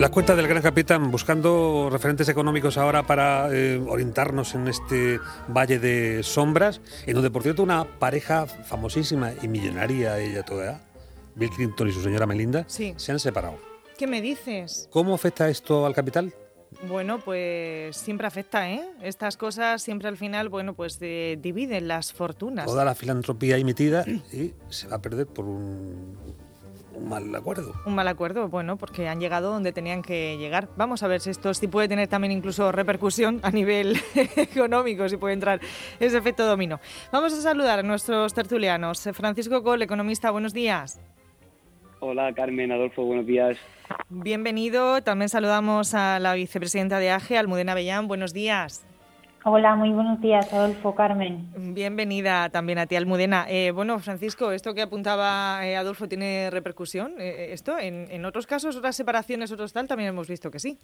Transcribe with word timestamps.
Las 0.00 0.08
cuentas 0.08 0.34
del 0.34 0.48
Gran 0.48 0.62
Capitán, 0.62 1.10
buscando 1.10 1.90
referentes 1.92 2.26
económicos 2.30 2.78
ahora 2.78 3.06
para 3.06 3.54
eh, 3.54 3.78
orientarnos 3.86 4.54
en 4.54 4.66
este 4.66 5.20
valle 5.46 5.78
de 5.78 6.22
sombras, 6.22 6.80
en 7.04 7.12
donde, 7.12 7.30
por 7.30 7.42
cierto, 7.42 7.62
una 7.62 7.84
pareja 7.84 8.46
famosísima 8.46 9.32
y 9.42 9.48
millonaria, 9.48 10.18
ella 10.18 10.42
toda, 10.42 10.80
Bill 11.34 11.50
Clinton 11.50 11.88
y 11.88 11.92
su 11.92 12.02
señora 12.02 12.24
Melinda, 12.24 12.64
Sí. 12.66 12.94
se 12.96 13.12
han 13.12 13.20
separado. 13.20 13.58
¿Qué 13.98 14.06
me 14.06 14.22
dices? 14.22 14.88
¿Cómo 14.90 15.14
afecta 15.14 15.50
esto 15.50 15.84
al 15.84 15.94
capital? 15.94 16.32
Bueno, 16.88 17.20
pues 17.20 17.94
siempre 17.94 18.26
afecta, 18.26 18.70
¿eh? 18.70 18.80
Estas 19.02 19.36
cosas 19.36 19.82
siempre 19.82 20.08
al 20.08 20.16
final, 20.16 20.48
bueno, 20.48 20.72
pues 20.72 20.96
eh, 21.02 21.36
dividen 21.42 21.88
las 21.88 22.14
fortunas. 22.14 22.64
Toda 22.64 22.86
la 22.86 22.94
filantropía 22.94 23.58
emitida 23.58 24.06
y 24.32 24.54
se 24.70 24.88
va 24.88 24.96
a 24.96 25.02
perder 25.02 25.26
por 25.26 25.44
un, 25.44 26.16
un 27.00 27.08
mal 27.08 27.34
acuerdo. 27.34 27.72
Un 27.84 27.94
mal 27.94 28.08
acuerdo, 28.08 28.48
bueno, 28.48 28.76
porque 28.76 29.08
han 29.08 29.20
llegado 29.20 29.50
donde 29.50 29.72
tenían 29.72 30.02
que 30.02 30.36
llegar. 30.38 30.68
Vamos 30.76 31.02
a 31.02 31.08
ver 31.08 31.20
si 31.20 31.30
esto 31.30 31.54
sí 31.54 31.66
puede 31.66 31.88
tener 31.88 32.08
también 32.08 32.32
incluso 32.32 32.70
repercusión 32.72 33.40
a 33.42 33.50
nivel 33.50 33.96
económico, 34.36 35.08
si 35.08 35.16
puede 35.16 35.34
entrar 35.34 35.60
ese 35.98 36.18
efecto 36.18 36.46
dominó. 36.46 36.80
Vamos 37.12 37.32
a 37.32 37.40
saludar 37.40 37.78
a 37.78 37.82
nuestros 37.82 38.34
tertulianos. 38.34 39.08
Francisco 39.12 39.62
Col, 39.62 39.82
economista, 39.82 40.30
buenos 40.30 40.52
días. 40.52 41.00
Hola 42.00 42.32
Carmen, 42.32 42.72
Adolfo, 42.72 43.04
buenos 43.04 43.26
días. 43.26 43.58
Bienvenido. 44.08 45.02
También 45.02 45.28
saludamos 45.28 45.94
a 45.94 46.18
la 46.18 46.34
vicepresidenta 46.34 46.98
de 46.98 47.10
AGE, 47.10 47.36
Almudena 47.36 47.74
Bellán. 47.74 48.08
Buenos 48.08 48.32
días. 48.32 48.86
Hola, 49.42 49.74
muy 49.74 49.90
buenos 49.90 50.20
días, 50.20 50.52
Adolfo, 50.52 50.94
Carmen. 50.94 51.46
Bienvenida 51.74 52.50
también 52.50 52.78
a 52.78 52.86
ti, 52.86 52.96
Almudena. 52.96 53.46
Eh, 53.48 53.70
bueno, 53.70 53.98
Francisco, 53.98 54.52
esto 54.52 54.74
que 54.74 54.82
apuntaba 54.82 55.66
eh, 55.66 55.76
Adolfo 55.76 56.08
tiene 56.08 56.50
repercusión. 56.50 57.14
Eh, 57.18 57.48
esto, 57.52 57.78
en, 57.78 58.06
en 58.10 58.26
otros 58.26 58.46
casos, 58.46 58.76
otras 58.76 58.96
separaciones, 58.96 59.50
otros 59.50 59.72
tal, 59.72 59.88
también 59.88 60.10
hemos 60.10 60.28
visto 60.28 60.50
que 60.50 60.58
sí. 60.58 60.76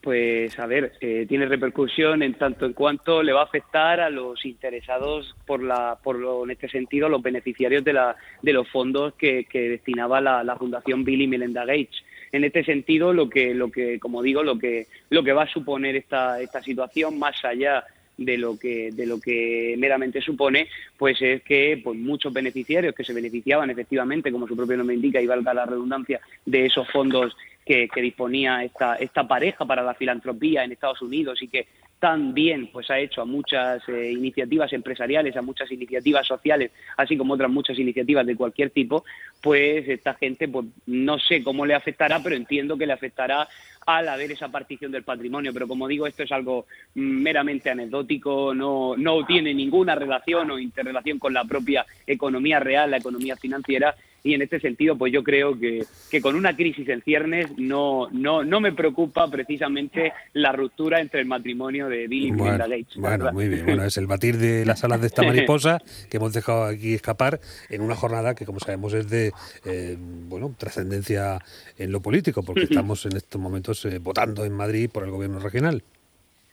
Pues 0.00 0.58
a 0.58 0.66
ver, 0.66 0.92
eh, 1.00 1.26
tiene 1.28 1.46
repercusión 1.46 2.22
en 2.22 2.34
tanto 2.34 2.64
en 2.64 2.72
cuanto 2.72 3.22
le 3.22 3.32
va 3.32 3.40
a 3.40 3.44
afectar 3.44 4.00
a 4.00 4.08
los 4.10 4.44
interesados 4.46 5.34
por 5.46 5.62
la, 5.62 5.98
por 6.02 6.18
lo, 6.18 6.44
en 6.44 6.52
este 6.52 6.68
sentido, 6.68 7.08
los 7.08 7.22
beneficiarios 7.22 7.84
de, 7.84 7.92
la, 7.94 8.16
de 8.40 8.52
los 8.52 8.68
fondos 8.70 9.14
que, 9.14 9.44
que 9.44 9.68
destinaba 9.68 10.20
la, 10.22 10.42
la 10.42 10.56
Fundación 10.56 11.04
Bill 11.04 11.22
y 11.22 11.26
Melinda 11.26 11.66
Gates. 11.66 12.02
En 12.34 12.42
este 12.42 12.64
sentido, 12.64 13.12
lo 13.12 13.30
que, 13.30 13.54
lo 13.54 13.70
que, 13.70 14.00
como 14.00 14.20
digo, 14.20 14.42
lo 14.42 14.58
que, 14.58 14.88
lo 15.08 15.22
que 15.22 15.32
va 15.32 15.44
a 15.44 15.52
suponer 15.52 15.94
esta, 15.94 16.40
esta 16.40 16.60
situación, 16.60 17.16
más 17.16 17.44
allá 17.44 17.84
de 18.16 18.38
lo 18.38 18.58
que 18.58 18.90
de 18.92 19.06
lo 19.06 19.20
que 19.20 19.74
meramente 19.76 20.20
supone 20.20 20.68
pues 20.96 21.20
es 21.20 21.42
que 21.42 21.80
pues 21.82 21.98
muchos 21.98 22.32
beneficiarios 22.32 22.94
que 22.94 23.02
se 23.02 23.12
beneficiaban 23.12 23.70
efectivamente 23.70 24.30
como 24.30 24.46
su 24.46 24.56
propio 24.56 24.76
nombre 24.76 24.94
indica 24.94 25.20
y 25.20 25.26
valga 25.26 25.52
la 25.52 25.66
redundancia 25.66 26.20
de 26.46 26.66
esos 26.66 26.88
fondos 26.92 27.36
que, 27.64 27.88
disponía 27.96 28.62
esta 28.64 28.96
esta 28.96 29.26
pareja 29.26 29.64
para 29.64 29.82
la 29.82 29.94
filantropía 29.94 30.64
en 30.64 30.72
Estados 30.72 31.02
Unidos 31.02 31.42
y 31.42 31.48
que 31.48 31.66
también 31.98 32.66
pues 32.70 32.90
ha 32.90 32.98
hecho 32.98 33.22
a 33.22 33.24
muchas 33.24 33.82
eh, 33.88 34.12
iniciativas 34.12 34.70
empresariales, 34.74 35.36
a 35.36 35.42
muchas 35.42 35.72
iniciativas 35.72 36.26
sociales, 36.26 36.70
así 36.98 37.16
como 37.16 37.32
otras 37.32 37.50
muchas 37.50 37.78
iniciativas 37.78 38.26
de 38.26 38.36
cualquier 38.36 38.68
tipo, 38.68 39.04
pues 39.40 39.88
esta 39.88 40.12
gente 40.12 40.48
pues 40.48 40.66
no 40.84 41.18
sé 41.18 41.42
cómo 41.42 41.64
le 41.64 41.74
afectará, 41.74 42.20
pero 42.22 42.36
entiendo 42.36 42.76
que 42.76 42.86
le 42.86 42.92
afectará 42.92 43.48
al 43.86 44.08
haber 44.08 44.32
esa 44.32 44.48
partición 44.48 44.92
del 44.92 45.02
patrimonio. 45.02 45.52
Pero 45.52 45.68
como 45.68 45.88
digo, 45.88 46.06
esto 46.06 46.22
es 46.22 46.32
algo 46.32 46.66
meramente 46.94 47.70
anecdótico, 47.70 48.54
no, 48.54 48.96
no 48.96 49.24
tiene 49.24 49.54
ninguna 49.54 49.94
relación 49.94 50.50
o 50.50 50.58
interrelación 50.58 51.18
con 51.18 51.32
la 51.32 51.44
propia 51.44 51.86
economía 52.06 52.60
real, 52.60 52.90
la 52.90 52.98
economía 52.98 53.36
financiera. 53.36 53.94
Y 54.26 54.32
en 54.32 54.40
este 54.40 54.58
sentido, 54.58 54.96
pues 54.96 55.12
yo 55.12 55.22
creo 55.22 55.60
que, 55.60 55.84
que 56.10 56.22
con 56.22 56.34
una 56.34 56.56
crisis 56.56 56.88
en 56.88 57.02
ciernes 57.02 57.46
no, 57.58 58.08
no, 58.10 58.42
no 58.42 58.58
me 58.58 58.72
preocupa 58.72 59.30
precisamente 59.30 60.14
la 60.32 60.50
ruptura 60.50 60.98
entre 60.98 61.20
el 61.20 61.26
matrimonio 61.26 61.90
de 61.90 62.08
Bill 62.08 62.28
y 62.28 62.30
Bueno, 62.30 62.44
Melinda 62.44 62.66
Gates. 62.66 62.96
bueno, 62.96 63.18
verdad. 63.18 63.32
muy 63.34 63.48
bien. 63.48 63.66
Bueno, 63.66 63.84
es 63.84 63.98
el 63.98 64.06
batir 64.06 64.38
de 64.38 64.64
las 64.64 64.82
alas 64.82 65.02
de 65.02 65.08
esta 65.08 65.22
mariposa 65.26 65.78
que 66.08 66.16
hemos 66.16 66.32
dejado 66.32 66.64
aquí 66.64 66.94
escapar 66.94 67.38
en 67.68 67.82
una 67.82 67.94
jornada 67.96 68.34
que, 68.34 68.46
como 68.46 68.60
sabemos, 68.60 68.94
es 68.94 69.10
de 69.10 69.30
eh, 69.66 69.98
bueno 69.98 70.54
trascendencia 70.56 71.38
en 71.76 71.92
lo 71.92 72.00
político, 72.00 72.42
porque 72.42 72.62
estamos 72.70 73.04
en 73.04 73.18
estos 73.18 73.38
momentos 73.38 73.84
eh, 73.84 73.98
votando 73.98 74.46
en 74.46 74.54
Madrid 74.54 74.88
por 74.90 75.04
el 75.04 75.10
gobierno 75.10 75.38
regional. 75.38 75.82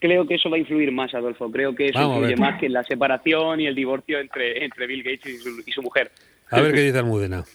Creo 0.01 0.28
que 0.28 0.35
eso 0.35 0.50
va 0.50 0.57
a 0.57 0.59
influir 0.59 0.91
más, 0.91 1.13
Adolfo. 1.13 1.50
Creo 1.50 1.73
que 1.73 1.85
eso 1.85 2.00
Vamos 2.00 2.17
influye 2.17 2.35
más 2.35 2.59
que 2.59 2.66
en 2.66 2.73
la 2.73 2.84
separación 2.84 3.62
y 3.62 3.67
el 3.67 3.75
divorcio 3.75 4.19
entre, 4.19 4.66
entre 4.66 4.88
Bill 4.88 5.03
Gates 5.03 5.25
y 5.25 5.38
su, 5.38 5.63
y 5.66 5.72
su 5.72 5.81
mujer. 5.81 6.12
A 6.50 6.59
ver 6.59 6.73
qué 6.73 6.81
dice 6.81 6.97
Almudena. 6.97 7.46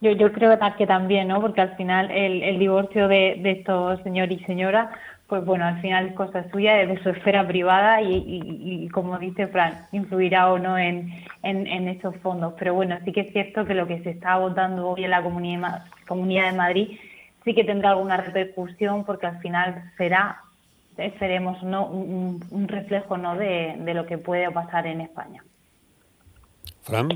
Yo, 0.00 0.12
yo 0.12 0.32
creo 0.32 0.58
que 0.78 0.86
también, 0.86 1.28
¿no? 1.28 1.40
Porque 1.40 1.60
al 1.60 1.76
final 1.76 2.10
el, 2.10 2.42
el 2.42 2.58
divorcio 2.58 3.06
de, 3.06 3.40
estos 3.44 4.02
señor 4.02 4.32
y 4.32 4.38
señora, 4.44 4.90
pues 5.26 5.44
bueno, 5.44 5.64
al 5.66 5.80
final 5.80 6.08
es 6.08 6.14
cosa 6.14 6.50
suya, 6.50 6.80
es 6.80 6.88
de 6.88 7.02
su 7.02 7.10
esfera 7.10 7.46
privada 7.46 8.00
y, 8.02 8.88
como 8.92 9.18
dice 9.18 9.46
Fran, 9.46 9.86
influirá 9.92 10.50
o 10.50 10.58
no 10.58 10.76
en, 10.76 11.12
en, 11.42 11.88
esos 11.88 12.16
fondos. 12.16 12.54
Pero 12.58 12.74
bueno, 12.74 12.98
sí 13.04 13.12
que 13.12 13.20
es 13.20 13.32
cierto 13.32 13.64
que 13.64 13.74
lo 13.74 13.86
que 13.86 14.02
se 14.02 14.10
está 14.10 14.38
votando 14.38 14.88
hoy 14.88 15.04
en 15.04 15.10
la 15.10 15.22
Comunidad 15.22 15.84
Comunidad 16.08 16.50
de 16.50 16.56
Madrid 16.56 16.98
sí 17.44 17.54
que 17.54 17.64
tendrá 17.64 17.90
alguna 17.90 18.16
repercusión 18.16 19.04
porque 19.04 19.26
al 19.26 19.38
final 19.40 19.92
será, 19.96 20.42
esperemos, 20.96 21.62
¿no? 21.62 21.86
un, 21.86 22.68
reflejo 22.68 23.16
¿no? 23.16 23.36
de, 23.36 23.76
de 23.78 23.94
lo 23.94 24.06
que 24.06 24.18
puede 24.18 24.50
pasar 24.50 24.86
en 24.86 25.00
España. 25.02 25.44
Fran. 26.82 27.08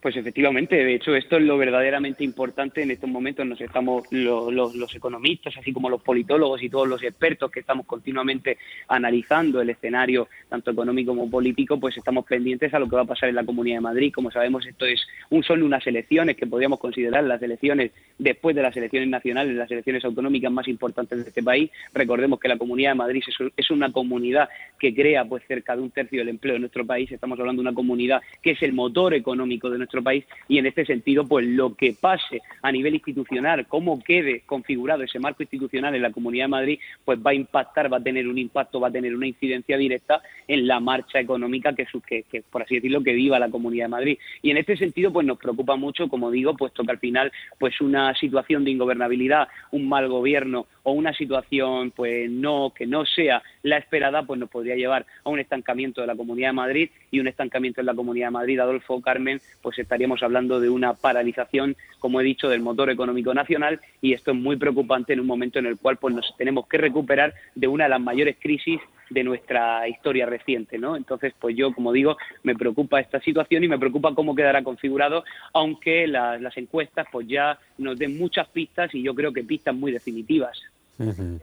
Pues 0.00 0.16
efectivamente, 0.16 0.76
de 0.76 0.94
hecho, 0.94 1.14
esto 1.14 1.36
es 1.36 1.42
lo 1.42 1.58
verdaderamente 1.58 2.24
importante 2.24 2.80
en 2.82 2.90
estos 2.90 3.10
momentos. 3.10 3.44
Nos 3.44 3.60
estamos 3.60 4.04
lo- 4.10 4.50
los, 4.50 4.74
los 4.74 4.94
economistas, 4.94 5.54
así 5.58 5.74
como 5.74 5.90
los 5.90 6.00
politólogos 6.00 6.62
y 6.62 6.70
todos 6.70 6.88
los 6.88 7.02
expertos 7.02 7.50
que 7.50 7.60
estamos 7.60 7.84
continuamente 7.84 8.56
analizando 8.88 9.60
el 9.60 9.68
escenario 9.68 10.28
tanto 10.48 10.70
económico 10.70 11.10
como 11.14 11.30
político, 11.30 11.78
pues 11.78 11.98
estamos 11.98 12.24
pendientes 12.24 12.72
a 12.72 12.78
lo 12.78 12.88
que 12.88 12.96
va 12.96 13.02
a 13.02 13.04
pasar 13.04 13.28
en 13.28 13.34
la 13.34 13.44
Comunidad 13.44 13.76
de 13.76 13.80
Madrid. 13.82 14.10
Como 14.14 14.30
sabemos, 14.30 14.66
esto 14.66 14.86
es 14.86 15.06
un 15.28 15.42
son 15.42 15.62
unas 15.62 15.86
elecciones 15.86 16.34
que 16.34 16.46
podríamos 16.46 16.80
considerar 16.80 17.22
las 17.24 17.42
elecciones 17.42 17.90
después 18.18 18.56
de 18.56 18.62
las 18.62 18.74
elecciones 18.78 19.10
nacionales, 19.10 19.54
las 19.54 19.70
elecciones 19.70 20.02
autonómicas 20.06 20.50
más 20.50 20.66
importantes 20.66 21.18
de 21.22 21.28
este 21.28 21.42
país. 21.42 21.70
Recordemos 21.92 22.40
que 22.40 22.48
la 22.48 22.56
Comunidad 22.56 22.92
de 22.92 22.94
Madrid 22.94 23.22
es, 23.54 23.70
una 23.70 23.92
comunidad 23.92 24.48
que 24.78 24.94
crea 24.94 25.26
pues 25.26 25.42
cerca 25.46 25.76
de 25.76 25.82
un 25.82 25.90
tercio 25.90 26.20
del 26.20 26.30
empleo 26.30 26.54
de 26.54 26.60
nuestro 26.60 26.86
país. 26.86 27.12
Estamos 27.12 27.38
hablando 27.38 27.60
de 27.62 27.68
una 27.68 27.74
comunidad 27.74 28.22
que 28.42 28.52
es 28.52 28.62
el 28.62 28.72
motor 28.72 29.12
económico 29.12 29.68
de 29.68 29.76
nuestro 29.76 29.89
país 29.98 30.24
y 30.48 30.58
en 30.58 30.66
este 30.66 30.84
sentido, 30.84 31.26
pues 31.26 31.46
lo 31.46 31.74
que 31.74 31.94
pase 32.00 32.40
a 32.62 32.70
nivel 32.70 32.94
institucional, 32.94 33.66
cómo 33.66 34.02
quede 34.02 34.42
configurado 34.46 35.02
ese 35.02 35.18
marco 35.18 35.42
institucional 35.42 35.94
en 35.94 36.02
la 36.02 36.12
Comunidad 36.12 36.44
de 36.44 36.48
Madrid, 36.48 36.78
pues 37.04 37.18
va 37.18 37.32
a 37.32 37.34
impactar, 37.34 37.92
va 37.92 37.96
a 37.98 38.02
tener 38.02 38.28
un 38.28 38.38
impacto, 38.38 38.80
va 38.80 38.88
a 38.88 38.92
tener 38.92 39.14
una 39.14 39.26
incidencia 39.26 39.76
directa 39.76 40.22
en 40.46 40.66
la 40.66 40.80
marcha 40.80 41.18
económica 41.18 41.74
que, 41.74 41.86
que, 42.06 42.22
que, 42.22 42.42
por 42.42 42.62
así 42.62 42.76
decirlo, 42.76 43.02
que 43.02 43.12
viva 43.12 43.38
la 43.38 43.50
Comunidad 43.50 43.86
de 43.86 43.88
Madrid. 43.88 44.18
Y 44.42 44.50
en 44.50 44.56
este 44.56 44.76
sentido, 44.76 45.12
pues 45.12 45.26
nos 45.26 45.38
preocupa 45.38 45.76
mucho, 45.76 46.08
como 46.08 46.30
digo, 46.30 46.56
puesto 46.56 46.84
que 46.84 46.92
al 46.92 46.98
final, 46.98 47.32
pues 47.58 47.80
una 47.80 48.14
situación 48.14 48.64
de 48.64 48.70
ingobernabilidad, 48.70 49.48
un 49.72 49.88
mal 49.88 50.08
gobierno 50.08 50.66
o 50.82 50.92
una 50.92 51.12
situación, 51.12 51.90
pues 51.90 52.30
no 52.30 52.72
que 52.74 52.86
no 52.86 53.04
sea 53.04 53.42
la 53.62 53.76
esperada, 53.76 54.22
pues 54.22 54.40
nos 54.40 54.50
podría 54.50 54.76
llevar 54.76 55.06
a 55.24 55.30
un 55.30 55.38
estancamiento 55.38 56.00
de 56.00 56.06
la 56.06 56.16
Comunidad 56.16 56.48
de 56.48 56.54
Madrid 56.54 56.90
y 57.10 57.20
un 57.20 57.28
estancamiento 57.28 57.80
en 57.80 57.86
la 57.86 57.94
Comunidad 57.94 58.28
de 58.28 58.32
Madrid, 58.32 58.60
Adolfo 58.60 59.00
Carmen, 59.00 59.40
pues 59.62 59.78
estaríamos 59.82 60.22
hablando 60.22 60.60
de 60.60 60.68
una 60.70 60.94
paralización, 60.94 61.76
como 61.98 62.20
he 62.20 62.24
dicho, 62.24 62.48
del 62.48 62.60
motor 62.60 62.90
económico 62.90 63.34
nacional 63.34 63.80
y 64.00 64.12
esto 64.12 64.30
es 64.32 64.36
muy 64.36 64.56
preocupante 64.56 65.12
en 65.12 65.20
un 65.20 65.26
momento 65.26 65.58
en 65.58 65.66
el 65.66 65.76
cual 65.78 65.96
pues 65.96 66.14
nos 66.14 66.34
tenemos 66.36 66.66
que 66.68 66.78
recuperar 66.78 67.34
de 67.54 67.66
una 67.68 67.84
de 67.84 67.90
las 67.90 68.00
mayores 68.00 68.36
crisis 68.40 68.80
de 69.10 69.24
nuestra 69.24 69.88
historia 69.88 70.24
reciente, 70.24 70.78
¿no? 70.78 70.94
Entonces, 70.96 71.34
pues 71.40 71.56
yo, 71.56 71.72
como 71.74 71.92
digo, 71.92 72.16
me 72.44 72.54
preocupa 72.54 73.00
esta 73.00 73.18
situación 73.20 73.64
y 73.64 73.68
me 73.68 73.78
preocupa 73.78 74.14
cómo 74.14 74.36
quedará 74.36 74.62
configurado, 74.62 75.24
aunque 75.52 76.06
la- 76.06 76.38
las 76.38 76.56
encuestas 76.56 77.06
pues 77.10 77.26
ya 77.26 77.58
nos 77.78 77.98
den 77.98 78.16
muchas 78.16 78.48
pistas 78.48 78.94
y 78.94 79.02
yo 79.02 79.12
creo 79.14 79.32
que 79.32 79.42
pistas 79.42 79.74
muy 79.74 79.90
definitivas. 79.90 80.56
Ujú. 80.98 81.40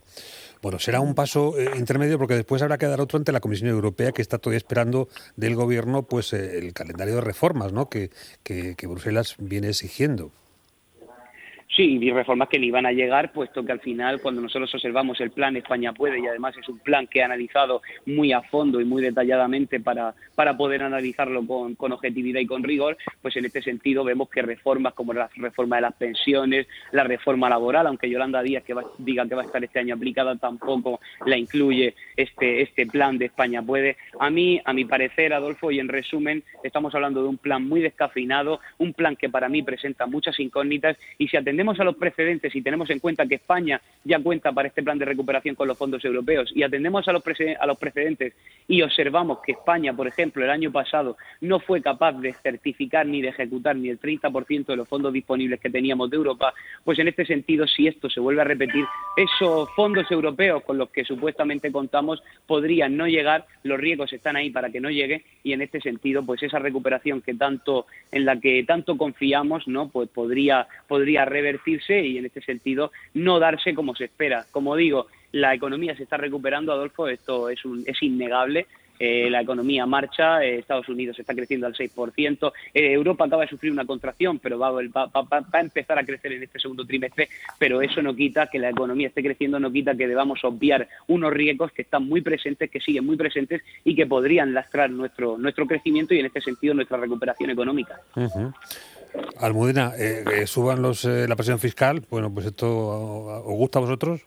Bueno, 0.62 0.80
será 0.80 1.00
un 1.00 1.16
paso 1.16 1.58
eh, 1.58 1.72
intermedio 1.78 2.18
porque 2.18 2.36
después 2.36 2.62
habrá 2.62 2.78
que 2.78 2.88
dar 2.88 3.02
otro 3.02 3.18
ante 3.18 3.32
la 3.32 3.40
Comisión 3.40 3.70
Europea 3.70 4.12
que 4.12 4.22
está 4.22 4.38
todavía 4.38 4.58
esperando 4.58 5.08
del 5.36 5.56
gobierno 5.56 6.04
pues 6.04 6.34
eh, 6.34 6.58
el 6.58 6.74
calendario 6.74 7.16
de 7.16 7.22
reformas 7.22 7.74
¿no? 7.74 7.90
que, 7.90 8.12
que, 8.44 8.76
que 8.76 8.88
Bruselas 8.88 9.36
viene 9.38 9.70
exigiendo. 9.70 10.32
Sí, 11.78 12.00
y 12.02 12.12
reformas 12.12 12.50
que 12.50 12.58
le 12.58 12.66
iban 12.66 12.88
a 12.88 12.92
llegar, 12.92 13.32
puesto 13.32 13.64
que 13.64 13.72
al 13.72 13.80
final, 13.82 14.20
cuando 14.20 14.42
nosotros 14.42 14.74
observamos 14.74 15.22
el 15.22 15.30
plan 15.30 15.56
España 15.58 15.94
puede, 15.94 16.20
y 16.20 16.26
además 16.26 16.58
es 16.58 16.68
un 16.68 16.80
plan 16.80 17.06
que 17.06 17.20
he 17.20 17.24
analizado 17.24 17.84
muy 18.08 18.32
a 18.34 18.42
fondo 18.42 18.82
y 18.82 18.86
muy 18.86 19.04
detalladamente 19.04 19.80
para, 19.80 20.16
para 20.34 20.58
poder 20.58 20.82
analizarlo 20.82 21.46
con, 21.46 21.76
con 21.76 21.92
objetividad 21.92 22.40
y 22.40 22.48
con 22.48 22.64
rigor, 22.64 22.98
pues 23.22 23.36
en 23.38 23.46
este 23.46 23.62
sentido 23.62 24.04
vemos 24.04 24.28
que 24.28 24.42
reformas 24.42 24.96
como 24.96 25.14
la 25.14 25.30
reforma 25.36 25.76
de 25.76 25.84
las 25.84 25.94
pensiones, 25.94 26.66
la 26.94 27.04
reforma 27.04 27.48
laboral, 27.48 27.86
aunque 27.86 28.10
Yolanda 28.10 28.42
Díaz 28.42 28.64
que 28.64 28.74
va- 28.74 28.86
diga 28.98 29.28
que 29.28 29.36
va 29.36 29.44
a 29.44 29.46
estar 29.46 29.64
este 29.64 29.78
año 29.78 29.94
aplicada, 29.94 30.36
tampoco 30.36 31.00
la 31.28 31.38
incluye 31.38 31.94
este, 32.16 32.64
este 32.64 32.88
plan 32.88 33.20
de 33.20 33.26
España 33.26 33.62
puede. 33.62 33.98
A 34.20 34.32
mí, 34.32 34.60
a 34.66 34.74
mi 34.74 34.86
parecer, 34.86 35.32
Adolfo, 35.32 35.70
y 35.70 35.80
en 35.80 35.90
resumen, 35.90 36.44
estamos 36.64 36.96
hablando 36.96 37.22
de 37.22 37.30
un 37.30 37.38
plan 37.38 37.68
muy 37.68 37.82
descafeinado, 37.82 38.62
un 38.80 38.94
plan 38.94 39.16
que 39.16 39.30
para 39.30 39.48
mí 39.48 39.62
presenta 39.62 40.08
muchas 40.08 40.40
incógnitas 40.40 40.98
y 41.20 41.28
si 41.28 41.38
atendemos 41.38 41.67
a 41.68 41.84
los 41.84 41.98
precedentes 41.98 42.56
y 42.56 42.62
tenemos 42.62 42.90
en 42.90 43.00
cuenta 43.00 43.26
que 43.26 43.36
España 43.36 43.82
ya 44.04 44.20
cuenta 44.20 44.52
para 44.54 44.70
este 44.70 44.84
plan 44.84 44.98
de 44.98 45.06
recuperación 45.06 45.56
con 45.56 45.68
los 45.68 45.78
fondos 45.78 46.04
europeos 46.06 46.50
y 46.56 46.64
atendemos 46.64 47.08
a 47.08 47.12
los, 47.12 47.24
a 47.60 47.66
los 47.66 47.78
precedentes 47.78 48.34
y 48.68 48.82
observamos 48.82 49.40
que 49.46 49.52
España, 49.52 49.94
por 49.94 50.08
ejemplo, 50.08 50.44
el 50.44 50.50
año 50.50 50.72
pasado 50.72 51.18
no 51.42 51.60
fue 51.60 51.82
capaz 51.82 52.14
de 52.14 52.34
certificar 52.34 53.06
ni 53.06 53.22
de 53.22 53.30
ejecutar 53.30 53.76
ni 53.76 53.90
el 53.90 54.00
30% 54.00 54.66
de 54.66 54.76
los 54.76 54.88
fondos 54.88 55.12
disponibles 55.12 55.60
que 55.60 55.70
teníamos 55.70 56.10
de 56.10 56.18
Europa, 56.18 56.54
pues 56.84 57.00
en 57.00 57.10
este 57.10 57.26
sentido, 57.26 57.68
si 57.68 57.88
esto 57.88 58.10
se 58.10 58.20
vuelve 58.20 58.42
a 58.42 58.46
repetir, 58.46 58.86
esos 59.18 59.70
fondos 59.76 60.10
europeos 60.10 60.64
con 60.64 60.78
los 60.78 60.90
que 60.90 61.04
supuestamente 61.04 61.72
contamos 61.72 62.24
podrían 62.46 62.96
no 62.96 63.08
llegar, 63.08 63.46
los 63.64 63.80
riesgos 63.80 64.14
están 64.14 64.38
ahí 64.38 64.50
para 64.50 64.70
que 64.70 64.80
no 64.80 64.90
llegue 64.90 65.26
y 65.44 65.54
en 65.54 65.62
este 65.62 65.82
sentido, 65.82 66.26
pues 66.26 66.42
esa 66.44 66.60
recuperación 66.60 67.22
que 67.22 67.34
tanto 67.34 67.88
en 68.12 68.26
la 68.26 68.40
que 68.40 68.64
tanto 68.64 68.98
confiamos, 68.98 69.68
¿no? 69.68 69.90
Pues 69.90 70.10
podría 70.10 70.68
podría 70.88 71.26
y 71.66 72.18
en 72.18 72.26
este 72.26 72.42
sentido 72.42 72.92
no 73.14 73.40
darse 73.40 73.74
como 73.74 73.96
se 73.96 74.06
espera. 74.06 74.46
Como 74.52 74.76
digo, 74.76 75.08
la 75.32 75.54
economía 75.54 75.96
se 75.96 76.04
está 76.04 76.18
recuperando, 76.18 76.72
Adolfo, 76.72 77.08
esto 77.08 77.50
es 77.50 77.64
un, 77.66 77.84
es 77.86 78.02
innegable 78.02 78.68
eh, 79.00 79.30
la 79.30 79.42
economía 79.42 79.86
marcha, 79.86 80.44
eh, 80.44 80.60
Estados 80.60 80.90
Unidos 80.90 81.20
está 81.20 81.36
creciendo 81.36 81.68
al 81.68 81.76
6%, 81.76 82.52
eh, 82.74 82.94
Europa 82.94 83.26
acaba 83.26 83.44
de 83.44 83.50
sufrir 83.50 83.72
una 83.72 83.86
contracción, 83.86 84.40
pero 84.40 84.58
va, 84.58 84.70
a 84.70 85.60
empezar 85.60 86.00
a 86.00 86.06
crecer 86.06 86.34
en 86.34 86.44
este 86.44 86.60
segundo 86.60 86.86
trimestre, 86.86 87.30
pero 87.60 87.82
eso 87.82 88.02
no 88.02 88.16
quita 88.16 88.48
que 88.48 88.60
la 88.60 88.70
economía 88.70 89.08
esté 89.08 89.22
creciendo, 89.22 89.60
no 89.60 89.72
quita 89.72 89.96
que 89.96 90.08
debamos 90.08 90.44
obviar 90.44 90.88
unos 91.08 91.32
riesgos 91.32 91.72
que 91.72 91.84
están 91.84 92.08
muy 92.08 92.22
presentes, 92.22 92.72
que 92.72 92.80
siguen 92.80 93.06
muy 93.06 93.18
presentes 93.18 93.62
y 93.84 93.96
que 93.96 94.08
podrían 94.08 94.54
lastrar 94.54 94.90
nuestro, 94.90 95.38
nuestro 95.38 95.68
crecimiento 95.68 96.14
y 96.14 96.20
en 96.20 96.26
este 96.26 96.42
sentido 96.42 96.74
nuestra 96.74 96.98
recuperación 96.98 97.52
económica. 97.52 98.00
Almudena, 99.40 99.94
suban 100.46 100.82
los, 100.82 101.04
la 101.06 101.36
presión 101.36 101.60
fiscal, 101.60 102.04
bueno, 102.10 102.34
pues 102.34 102.48
esto 102.48 102.68
os 102.68 103.56
gusta 103.58 103.80
a 103.80 103.82
vosotros. 103.82 104.22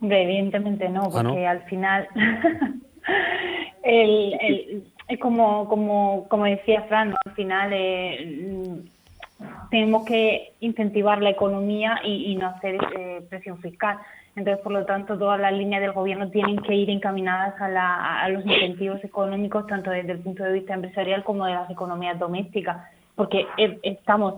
Hombre, 0.00 0.22
evidentemente 0.24 0.88
no, 0.88 1.04
ah, 1.04 1.22
porque 1.22 1.46
al 1.46 1.62
final 1.62 2.06
el, 3.82 4.36
el, 4.40 4.84
es 5.08 5.18
como, 5.18 5.68
como, 5.68 6.26
como 6.28 6.44
decía 6.44 6.82
Fran, 6.82 7.14
al 7.24 7.32
final 7.32 7.70
eh, 7.72 8.82
tenemos 9.70 10.04
que 10.04 10.52
incentivar 10.60 11.20
la 11.22 11.30
economía 11.30 12.00
y, 12.04 12.34
no 12.36 12.48
hacer 12.48 12.78
eh, 12.96 13.24
presión 13.28 13.58
fiscal. 13.58 13.98
Entonces, 14.36 14.62
por 14.64 14.72
lo 14.72 14.84
tanto, 14.84 15.16
todas 15.16 15.40
las 15.40 15.52
líneas 15.52 15.80
del 15.80 15.92
gobierno 15.92 16.28
tienen 16.30 16.58
que 16.58 16.74
ir 16.74 16.90
encaminadas 16.90 17.60
a, 17.60 17.68
la, 17.68 18.20
a 18.20 18.28
los 18.30 18.44
incentivos 18.44 19.02
económicos, 19.04 19.66
tanto 19.66 19.90
desde 19.90 20.12
el 20.12 20.18
punto 20.18 20.42
de 20.42 20.52
vista 20.52 20.74
empresarial 20.74 21.22
como 21.22 21.46
de 21.46 21.54
las 21.54 21.70
economías 21.70 22.18
domésticas, 22.18 22.78
porque 23.14 23.46
eh, 23.58 23.78
estamos 23.82 24.34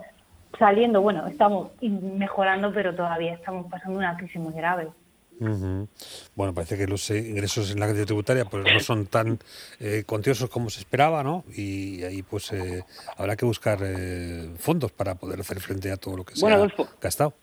saliendo, 0.58 1.00
bueno, 1.02 1.26
estamos 1.26 1.70
mejorando, 1.80 2.72
pero 2.72 2.94
todavía 2.94 3.34
estamos 3.34 3.70
pasando 3.70 3.98
una 3.98 4.16
crisis 4.16 4.40
muy 4.40 4.52
grave. 4.52 4.88
Bueno, 5.38 6.54
parece 6.54 6.78
que 6.78 6.86
los 6.86 7.10
ingresos 7.10 7.70
en 7.70 7.80
la 7.80 7.86
actividad 7.86 8.06
tributaria 8.06 8.44
pues 8.46 8.64
no 8.64 8.80
son 8.80 9.06
tan 9.06 9.38
eh, 9.80 10.04
cuantiosos 10.06 10.48
como 10.48 10.70
se 10.70 10.80
esperaba, 10.80 11.22
¿no? 11.22 11.44
Y 11.54 12.02
ahí 12.04 12.22
pues 12.22 12.52
eh, 12.52 12.84
habrá 13.16 13.36
que 13.36 13.44
buscar 13.44 13.78
eh, 13.82 14.54
fondos 14.58 14.92
para 14.92 15.14
poder 15.14 15.40
hacer 15.40 15.60
frente 15.60 15.92
a 15.92 15.98
todo 15.98 16.16
lo 16.16 16.24
que 16.24 16.36
se 16.36 16.46
ha 16.46 16.68
gastado 17.00 17.34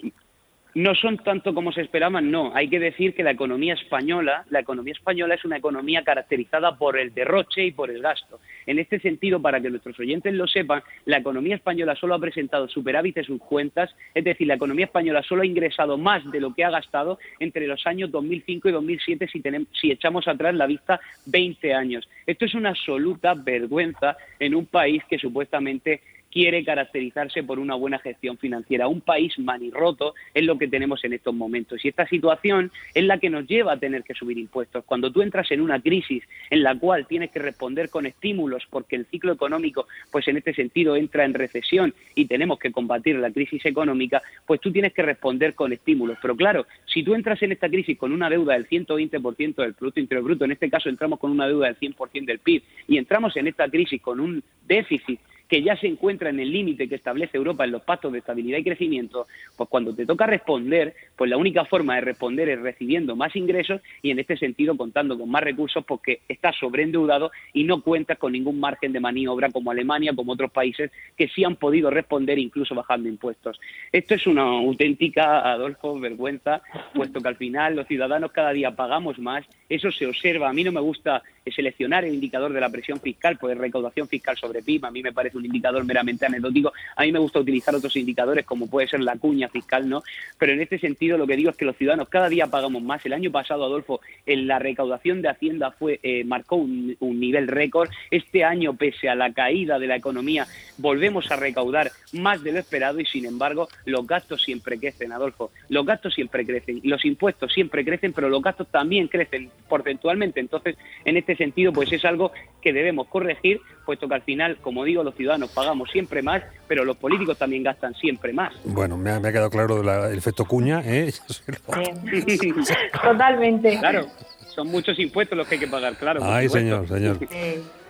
no 0.76 0.96
son 0.96 1.18
tanto 1.18 1.54
como 1.54 1.72
se 1.72 1.82
esperaban, 1.82 2.32
no. 2.32 2.56
Hay 2.56 2.68
que 2.68 2.80
decir 2.80 3.14
que 3.14 3.24
la 3.24 3.32
economía 3.32 3.76
española, 3.76 4.46
la 4.50 4.60
economía 4.60 4.94
española 4.94 5.36
es 5.36 5.46
una 5.46 5.58
economía 5.58 6.04
caracterizada 6.04 6.78
por 6.78 6.98
el 6.98 7.14
derroche 7.14 7.66
y 7.66 7.72
por 7.72 7.92
el 7.92 8.02
gasto. 8.02 8.40
En 8.66 8.80
este 8.80 9.00
sentido, 9.00 9.42
para 9.42 9.62
que 9.62 9.70
nuestros 9.70 10.00
oyentes 10.00 10.34
lo 10.34 10.48
sepan, 10.48 10.82
la 11.06 11.18
economía 11.18 11.56
española 11.56 11.96
solo 11.96 12.16
ha 12.16 12.20
presentado 12.20 12.68
superávit 12.68 13.18
en 13.18 13.26
sus 13.26 13.40
cuentas, 13.40 13.96
es 14.16 14.24
decir, 14.24 14.48
la 14.48 14.56
economía 14.56 14.86
española 14.86 15.22
solo 15.22 15.44
ha 15.44 15.46
ingresado 15.46 15.98
más 15.98 16.30
de 16.32 16.40
lo 16.40 16.54
que 16.54 16.64
ha 16.64 16.72
gastado 16.72 17.20
entre 17.40 17.68
los 17.68 17.86
años 17.86 18.12
2005 18.12 18.70
y 18.70 18.72
2007 18.72 19.28
si, 19.32 19.42
tenemos, 19.42 19.68
si 19.80 19.92
echamos 19.92 20.28
atrás 20.28 20.56
la 20.56 20.66
vista 20.66 21.00
20 21.28 21.74
años. 21.74 22.08
Esto 22.26 22.46
es 22.46 22.56
una 22.56 22.70
absoluta 22.70 23.36
vergüenza 23.36 24.18
en 24.40 24.56
un 24.56 24.66
país 24.66 25.04
que 25.10 25.20
supuestamente 25.20 26.02
quiere 26.34 26.66
caracterizarse 26.66 27.44
por 27.44 27.60
una 27.60 27.76
buena 27.76 28.00
gestión 28.00 28.40
financiera. 28.40 28.88
Un 28.88 29.02
país 29.02 29.38
manirroto 29.38 30.16
es 30.34 30.44
lo 30.44 30.58
que 30.58 30.68
tenemos 30.68 31.04
en 31.04 31.14
estos 31.14 31.36
momentos. 31.36 31.86
Y 31.86 31.90
esta 31.90 32.08
situación 32.08 32.72
es 32.96 33.04
la 33.04 33.20
que 33.20 33.30
nos 33.30 33.46
lleva 33.46 33.74
a 33.74 33.78
tener 33.78 34.04
que 34.04 34.16
subir 34.16 34.40
impuestos. 34.40 34.84
Cuando 34.84 35.12
tú 35.12 35.22
entras 35.22 35.52
en 35.52 35.62
una 35.62 35.80
crisis 35.80 36.24
en 36.50 36.64
la 36.64 36.74
cual 36.74 37.06
tienes 37.06 37.30
que 37.30 37.38
responder 37.38 37.92
con 37.92 38.08
estímulos 38.08 38.64
porque 38.68 38.96
el 38.96 39.06
ciclo 39.06 39.32
económico, 39.32 39.88
pues 40.12 40.28
en 40.28 40.38
este 40.38 40.56
sentido, 40.56 40.96
entra 40.96 41.24
en 41.24 41.36
recesión 41.36 41.94
y 42.16 42.26
tenemos 42.26 42.58
que 42.58 42.72
combatir 42.72 43.16
la 43.18 43.30
crisis 43.30 43.64
económica, 43.68 44.24
pues 44.48 44.60
tú 44.60 44.72
tienes 44.72 44.92
que 44.92 45.04
responder 45.04 45.54
con 45.54 45.72
estímulos. 45.72 46.18
Pero 46.20 46.36
claro, 46.36 46.66
si 46.92 47.04
tú 47.04 47.14
entras 47.14 47.44
en 47.44 47.52
esta 47.52 47.70
crisis 47.70 47.96
con 47.96 48.12
una 48.12 48.28
deuda 48.28 48.54
del 48.54 48.68
120% 48.68 49.56
del 49.56 49.76
Producto 49.76 50.00
Interior 50.00 50.26
Bruto, 50.26 50.46
en 50.46 50.54
este 50.54 50.72
caso 50.72 50.90
entramos 50.90 51.20
con 51.20 51.30
una 51.30 51.48
deuda 51.48 51.68
del 51.68 51.78
100% 51.78 52.26
del 52.26 52.40
PIB, 52.40 52.64
y 52.88 52.98
entramos 52.98 53.38
en 53.38 53.46
esta 53.46 53.70
crisis 53.70 54.02
con 54.02 54.20
un 54.20 54.42
déficit 54.66 55.20
que 55.48 55.62
ya 55.62 55.76
se 55.78 55.88
encuentra 55.88 56.30
en 56.30 56.40
el 56.40 56.52
límite 56.52 56.88
que 56.88 56.96
establece 56.96 57.38
Europa 57.38 57.64
en 57.64 57.72
los 57.72 57.84
pactos 57.84 58.12
de 58.12 58.20
estabilidad 58.20 58.58
y 58.58 58.64
crecimiento, 58.64 59.28
pues 59.56 59.70
cuando 59.70 59.94
te 59.94 60.06
toca 60.06 60.26
responder, 60.26 60.96
pues 61.16 61.30
la 61.30 61.38
única 61.38 61.66
forma 61.66 61.96
de 61.96 62.02
responder 62.02 62.50
es 62.50 62.60
recibiendo 62.60 63.16
más 63.16 63.36
ingresos 63.36 63.82
y 64.02 64.12
en 64.12 64.20
este 64.20 64.38
sentido 64.38 64.76
contando 64.76 65.18
con 65.18 65.30
más 65.30 65.44
recursos 65.44 65.84
porque 65.86 66.22
estás 66.28 66.56
sobreendeudado 66.58 67.32
y 67.54 67.64
no 67.64 67.82
cuentas 67.82 68.18
con 68.18 68.32
ningún 68.32 68.60
margen 68.60 68.94
de 68.94 69.00
maniobra 69.00 69.52
como 69.52 69.72
Alemania, 69.72 70.14
como 70.16 70.34
otros 70.34 70.52
países 70.52 70.92
que 71.18 71.28
sí 71.28 71.44
han 71.44 71.56
podido 71.56 71.90
responder 71.90 72.40
incluso 72.40 72.76
bajando 72.76 73.10
impuestos. 73.10 73.60
Esto 73.92 74.16
es 74.16 74.26
una 74.28 74.44
auténtica, 74.44 75.52
Adolfo, 75.52 76.00
vergüenza, 76.00 76.62
puesto 76.94 77.22
que 77.22 77.28
al 77.28 77.36
final 77.36 77.76
los 77.76 77.88
ciudadanos 77.88 78.32
cada 78.32 78.54
día 78.54 78.72
pagamos 78.72 79.20
más, 79.20 79.46
eso 79.70 79.92
se 79.92 80.08
observa. 80.08 80.50
A 80.50 80.54
mí 80.54 80.64
no 80.64 80.72
me 80.72 80.82
gusta 80.82 81.22
seleccionar 81.52 82.06
el 82.06 82.14
indicador 82.14 82.54
de 82.54 82.62
la 82.62 82.70
presión 82.70 83.00
fiscal, 83.00 83.38
pues 83.38 83.58
recaudación 83.58 84.08
fiscal 84.08 84.38
sobre 84.38 84.62
PIB, 84.62 84.86
a 84.86 84.92
mí 84.92 85.04
me 85.04 85.12
parece 85.12 85.33
un 85.38 85.46
indicador 85.46 85.84
meramente 85.86 86.26
anecdótico. 86.26 86.74
A 86.96 87.04
mí 87.04 87.12
me 87.12 87.20
gusta 87.20 87.40
utilizar 87.40 87.76
otros 87.76 87.96
indicadores 87.96 88.46
como 88.46 88.68
puede 88.68 88.88
ser 88.88 89.02
la 89.02 89.18
cuña 89.18 89.50
fiscal, 89.50 89.88
¿no? 89.88 90.04
Pero 90.38 90.54
en 90.54 90.62
este 90.62 90.80
sentido 90.80 91.18
lo 91.18 91.28
que 91.28 91.36
digo 91.36 91.50
es 91.50 91.58
que 91.58 91.66
los 91.66 91.76
ciudadanos 91.76 92.10
cada 92.10 92.30
día 92.30 92.48
pagamos 92.48 92.82
más. 92.82 93.06
El 93.06 93.14
año 93.14 93.32
pasado, 93.32 93.66
Adolfo, 93.66 94.02
en 94.26 94.48
la 94.48 94.60
recaudación 94.60 95.22
de 95.22 95.30
Hacienda 95.30 95.72
fue 95.72 96.00
eh, 96.04 96.24
marcó 96.24 96.56
un, 96.56 96.96
nivel 97.00 97.48
récord. 97.48 97.90
Este 98.12 98.44
año, 98.44 98.76
pese 98.76 99.10
a 99.10 99.16
la 99.16 99.32
caída 99.34 99.80
de 99.80 99.88
la 99.88 99.96
economía, 99.96 100.48
volvemos 100.78 101.32
a 101.32 101.36
recaudar 101.36 101.92
más 102.14 102.44
de 102.44 102.52
lo 102.52 102.60
esperado 102.60 103.00
y 103.00 103.06
sin 103.06 103.26
embargo 103.26 103.68
los 103.86 104.06
gastos 104.06 104.42
siempre 104.42 104.78
crecen, 104.78 105.12
Adolfo. 105.12 105.52
Los 105.70 105.86
gastos 105.86 106.14
siempre 106.14 106.46
crecen 106.46 106.82
los 106.84 107.06
impuestos 107.06 107.52
siempre 107.52 107.84
crecen, 107.84 108.14
pero 108.14 108.30
los 108.30 108.42
gastos 108.42 108.68
también 108.68 109.08
crecen 109.08 109.50
porcentualmente. 109.68 110.40
Entonces, 110.40 110.78
en 111.06 111.18
este 111.18 111.36
sentido, 111.36 111.74
pues 111.74 111.92
es 111.92 112.06
algo 112.06 112.32
que 112.62 112.74
debemos 112.74 113.08
corregir, 113.08 113.60
puesto 113.86 114.08
que 114.08 114.16
al 114.16 114.22
final, 114.22 114.58
como 114.58 114.84
digo, 114.84 115.04
los 115.04 115.16
ciudadanos 115.16 115.23
nos 115.38 115.50
pagamos 115.52 115.90
siempre 115.92 116.22
más, 116.22 116.44
pero 116.68 116.86
los 116.86 116.98
políticos 116.98 117.38
también 117.38 117.64
gastan 117.64 117.94
siempre 117.96 118.34
más. 118.34 118.54
Bueno, 118.64 118.98
me 118.98 119.12
ha, 119.12 119.22
quedado 119.22 119.50
claro 119.50 119.82
el 120.08 120.18
efecto 120.18 120.46
cuña, 120.46 120.82
¿eh? 120.86 121.14
Totalmente. 123.04 123.80
Claro, 123.80 124.08
son 124.54 124.68
muchos 124.68 124.98
impuestos 125.00 125.38
los 125.38 125.48
que 125.48 125.56
hay 125.56 125.62
que 125.62 125.68
pagar, 125.68 125.96
claro. 125.96 126.22
Ay, 126.24 126.50
señor, 126.50 126.88
señor. 126.88 127.20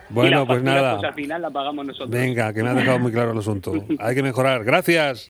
Bueno, 0.08 0.46
pues 0.46 0.62
nada. 0.62 0.96
Pues 0.96 1.04
al 1.04 1.14
final 1.14 1.42
la 1.42 1.50
pagamos 1.50 1.86
nosotros. 1.86 2.10
Venga, 2.10 2.52
que 2.52 2.62
me 2.62 2.70
ha 2.70 2.74
dejado 2.74 2.98
muy 2.98 3.12
claro 3.12 3.32
el 3.32 3.38
asunto. 3.38 3.72
Hay 3.98 4.14
que 4.14 4.22
mejorar. 4.22 4.64
Gracias. 4.64 5.22